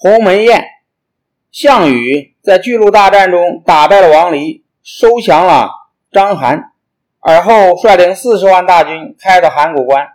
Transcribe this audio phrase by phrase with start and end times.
[0.00, 0.64] 鸿门宴，
[1.50, 5.70] 项羽在巨鹿大战中打败了王离，收降了
[6.12, 6.66] 章邯，
[7.18, 10.06] 而后率领四十万大军开到函谷关，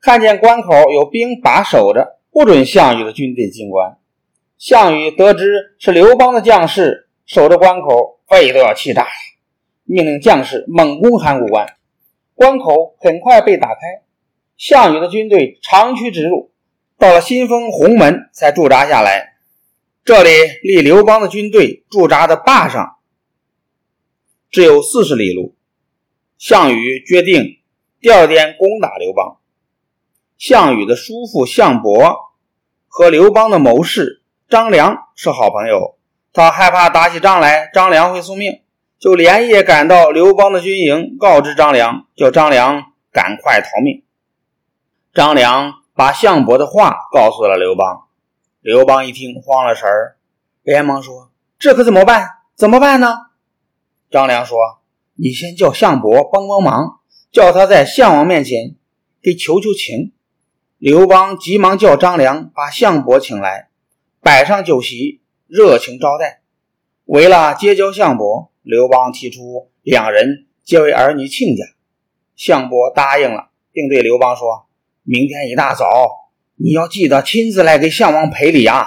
[0.00, 3.98] 看见关口有兵把守着，不准项羽的军队进关。
[4.56, 9.10] 项羽得知是刘邦的将士守着关口，肺都要气炸了，
[9.84, 11.74] 命令将士猛攻函谷关。
[12.34, 13.80] 关口很快被打开，
[14.56, 16.50] 项羽的军队长驱直入。
[16.98, 19.36] 到了新丰鸿门，才驻扎下来。
[20.04, 20.30] 这里
[20.64, 22.96] 离刘邦的军队驻扎的坝上
[24.50, 25.54] 只有四十里路。
[26.38, 27.60] 项羽决定
[28.00, 29.36] 第二天攻打刘邦。
[30.36, 32.32] 项羽的叔父项伯
[32.88, 35.96] 和刘邦的谋士张良是好朋友，
[36.32, 38.62] 他害怕打起仗来张良会送命，
[38.98, 44.02] 就连夜赶到刘邦的军营，告知张良，叫张良赶快逃命。
[45.14, 45.74] 张良。
[45.98, 48.04] 把项伯的话告诉了刘邦，
[48.60, 50.16] 刘邦一听慌了神儿，
[50.62, 52.36] 连忙说：“这可怎么办？
[52.54, 53.16] 怎么办呢？”
[54.08, 54.56] 张良说
[55.18, 57.00] ：“你先叫项伯帮帮忙，
[57.32, 58.76] 叫他在项王面前
[59.20, 60.12] 给求求情。”
[60.78, 63.68] 刘邦急忙叫张良把项伯请来，
[64.20, 66.42] 摆上酒席，热情招待。
[67.06, 71.64] 为了结交项伯，刘邦提出两人结为儿女亲家，
[72.36, 74.67] 项伯答应了，并对刘邦说。
[75.10, 78.84] 明天一大早，你要记得亲自来给项王赔礼啊！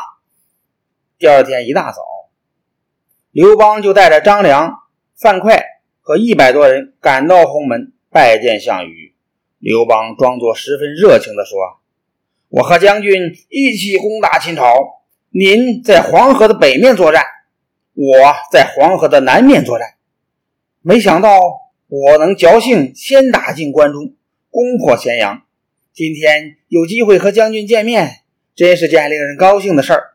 [1.17, 2.03] 第二天一大早，
[3.31, 4.83] 刘邦就带着张良、
[5.17, 5.59] 范哙
[5.99, 9.15] 和一百多人赶到鸿门拜见项羽。
[9.57, 11.57] 刘邦装作十分热情地说
[12.49, 14.75] ：“我和将军一起攻打秦朝，
[15.31, 17.23] 您在黄河的北面作战，
[17.95, 19.95] 我在黄河的南面作战。
[20.83, 21.39] 没想到
[21.87, 24.13] 我能侥幸先打进关中，
[24.51, 25.41] 攻破咸阳。”
[25.93, 28.21] 今天有机会和将军见面，
[28.55, 30.11] 真是件令人高兴的事儿。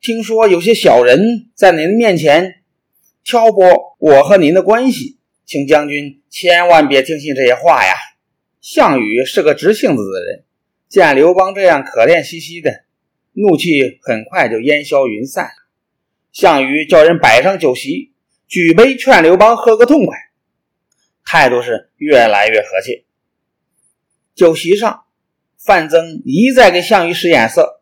[0.00, 2.62] 听说有些小人在您面前
[3.22, 7.92] 挑拨我和您的关系，请将军千万别听信这些话呀。
[8.62, 10.44] 项羽是个直性子的人，
[10.88, 12.84] 见刘邦这样可怜兮兮的，
[13.32, 15.68] 怒气很快就烟消云散了。
[16.32, 18.12] 项羽叫人摆上酒席，
[18.48, 20.16] 举杯劝刘邦喝个痛快，
[21.22, 23.05] 态度是越来越和气。
[24.36, 25.04] 酒席上，
[25.56, 27.80] 范增一再给项羽使眼色，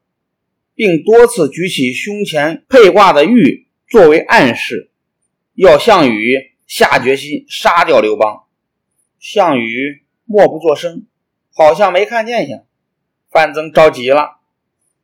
[0.76, 4.92] 并多次举起胸前佩挂的玉作为暗示，
[5.54, 8.44] 要项羽下决心杀掉刘邦。
[9.18, 11.06] 项羽默不作声，
[11.52, 12.62] 好像没看见一样。
[13.32, 14.38] 范增着急了，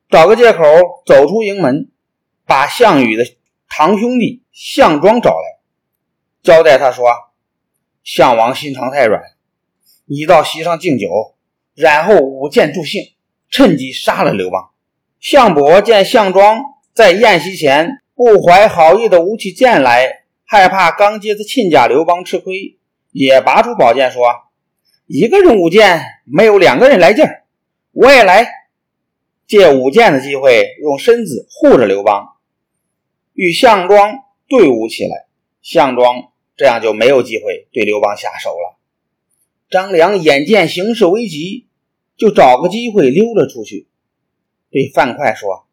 [0.08, 0.62] 找个借口
[1.04, 1.90] 走出营门，
[2.46, 3.24] 把项羽的
[3.68, 5.58] 堂兄弟项庄找来，
[6.44, 7.08] 交代他说
[8.04, 9.20] ：“项王心肠太软，
[10.04, 11.34] 你到席上敬酒。”
[11.80, 13.02] 然后舞剑助兴，
[13.48, 14.70] 趁机杀了刘邦。
[15.18, 16.60] 项伯见项庄
[16.92, 22.76] 在宴席前不怀好意的舞起剑来，害怕刚接的亲家刘邦吃亏，
[23.12, 24.26] 也拔出宝剑说
[25.08, 27.44] ：“一个人舞剑没有两个人来劲儿，
[27.92, 28.46] 我也来。”
[29.48, 32.36] 借舞剑的机会，用身子护着刘邦，
[33.32, 35.26] 与项庄对舞起来。
[35.62, 38.78] 项庄这样就没有机会对刘邦下手了。
[39.68, 41.66] 张良眼见形势危急，
[42.20, 43.88] 就找个机会溜了出去，
[44.70, 45.66] 对范哙说：“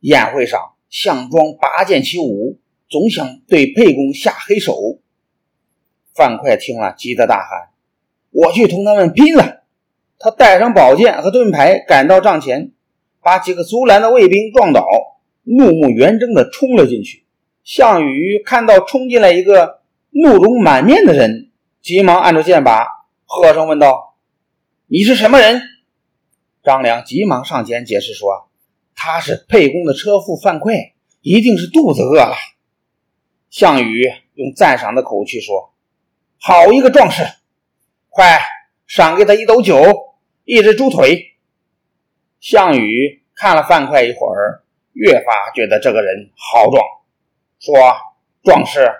[0.00, 2.58] 宴会上，项庄拔剑起舞，
[2.88, 4.98] 总想对沛公下黑手。”
[6.16, 7.68] 范哙听了，急得大喊
[8.32, 9.64] ：“我去同他们拼了！”
[10.18, 12.72] 他带上宝剑和盾牌，赶到帐前，
[13.20, 14.86] 把几个阻拦的卫兵撞倒，
[15.42, 17.26] 怒目圆睁地冲了进去。
[17.62, 19.82] 项羽看到冲进来一个
[20.12, 21.50] 怒容满面的人。
[21.82, 22.86] 急忙按住剑把，
[23.26, 24.11] 喝声问道
[24.92, 25.62] ：“你是什么人？”
[26.62, 28.50] 张良急忙上前解释说
[28.94, 30.92] ：“他是沛公的车夫范哙，
[31.22, 32.36] 一定是肚子饿了。”
[33.48, 34.02] 项羽
[34.34, 35.72] 用赞赏的口气说
[36.38, 37.22] ：“好一个壮士！
[38.10, 38.38] 快
[38.86, 39.82] 赏给他一斗酒，
[40.44, 41.38] 一只猪腿。”
[42.38, 46.84] 项羽看了范哙一会儿，越发觉得这个人豪壮，
[47.58, 47.74] 说
[48.44, 48.92] ：“壮士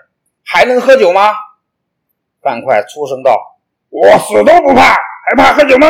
[0.43, 1.33] 还能喝酒吗？”
[2.41, 5.87] 范哙粗声道：“我死都不怕，还怕喝酒吗？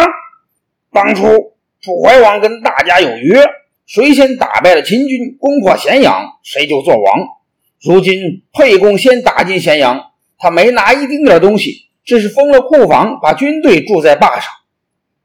[0.92, 3.44] 当初楚怀王跟大家有约，
[3.88, 7.20] 谁先打败了秦军，攻破咸阳，谁就做王。
[7.82, 14.52] 如今沛公先打进咸阳，他没拿一丁点东西，只是封了库房，把军队驻在坝上，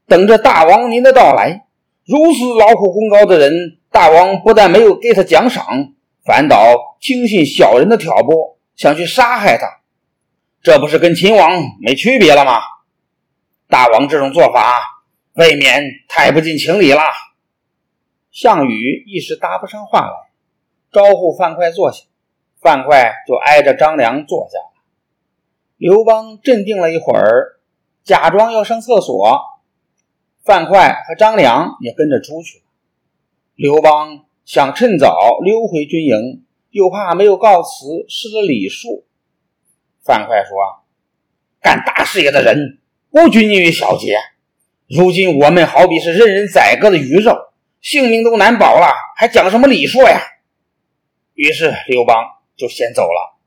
[0.07, 1.67] 等着大王您的到来。
[2.05, 3.53] 如此劳苦功高的人，
[3.91, 5.93] 大王不但没有给他奖赏，
[6.25, 9.67] 反倒轻信小人的挑拨，想去杀害他。”
[10.63, 12.59] 这不是跟秦王没区别了吗？
[13.69, 17.03] 大王这种做法未免太不近情理了。
[18.31, 20.31] 项羽一时搭不上话来，
[20.91, 22.03] 招呼范快坐下，
[22.59, 24.81] 范快就挨着张良坐下了。
[25.77, 27.59] 刘邦镇定了一会儿，
[28.03, 29.39] 假装要上厕所，
[30.43, 32.63] 范快和张良也跟着出去了。
[33.53, 39.05] 刘邦想趁早溜回军营，又怕没有告辞失了礼数。
[40.03, 40.57] 范快说
[41.61, 42.79] ：“干大事业的人
[43.11, 44.17] 不拘泥于小节，
[44.87, 47.35] 如今我们好比是任人宰割的鱼肉。”
[47.81, 50.19] 性命都难保了，还讲什么礼数呀？
[51.33, 52.25] 于是刘邦
[52.57, 53.39] 就先走了。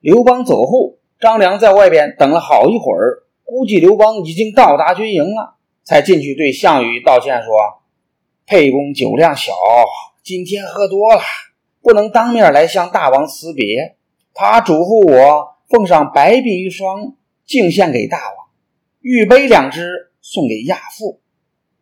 [0.00, 5.54] 刘邦走后，张良在外边等了好一会儿，估计刘邦已经到达军营了，
[5.84, 7.54] 才进去对项羽道歉说
[8.44, 9.52] ：“沛公酒量小，
[10.24, 11.22] 今天喝多了，
[11.80, 13.94] 不能当面来向大王辞别。
[14.34, 17.14] 他嘱咐我奉上白璧一双，
[17.46, 18.49] 敬献给大王；
[19.00, 21.20] 玉杯两只，送给亚父。”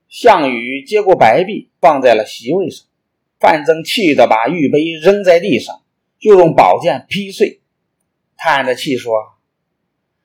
[0.09, 2.87] 项羽接过白璧，放在了席位上。
[3.39, 5.83] 范增气得把玉杯扔在地上，
[6.19, 7.61] 就用宝剑劈碎，
[8.37, 9.13] 叹着气说：“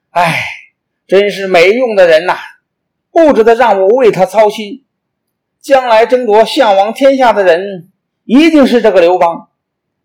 [0.09, 0.41] 哎，
[1.05, 2.37] 真是没用的人呐！
[3.11, 4.85] 不值得让我为他操心。
[5.59, 7.91] 将来争夺项王天下的人，
[8.23, 9.49] 一定是这个刘邦。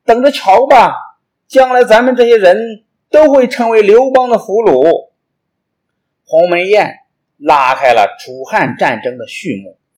[0.05, 0.95] 等着瞧吧，
[1.47, 4.98] 将来咱们这些人都会成为刘邦的俘虏。”
[6.29, 7.09] 鸿门宴。
[7.39, 9.79] 拉开了楚汉战争的序幕。